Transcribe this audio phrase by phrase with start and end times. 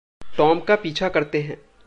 [0.37, 1.57] Tom का पीछा करते हैं।